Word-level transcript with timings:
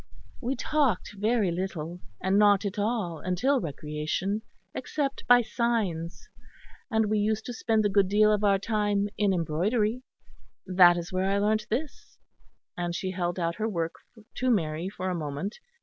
We 0.41 0.55
talked 0.55 1.13
very 1.15 1.51
little; 1.51 1.99
not 2.23 2.65
at 2.65 2.79
all 2.79 3.19
until 3.19 3.61
recreation; 3.61 4.41
except 4.73 5.23
by 5.27 5.43
signs, 5.43 6.27
and 6.89 7.05
we 7.07 7.19
used 7.19 7.45
to 7.45 7.53
spend 7.53 7.85
a 7.85 7.89
good 7.89 8.07
deal 8.07 8.33
of 8.33 8.43
our 8.43 8.57
time 8.57 9.09
in 9.19 9.31
embroidery. 9.31 10.01
That 10.65 10.97
is 10.97 11.13
where 11.13 11.29
I 11.29 11.37
learnt 11.37 11.67
this," 11.69 12.17
and 12.75 12.95
she 12.95 13.11
held 13.11 13.37
out 13.39 13.57
her 13.57 13.69
work 13.69 13.93
to 14.37 14.49
Mary 14.49 14.89
for 14.89 15.07
a 15.07 15.13
moment. 15.13 15.59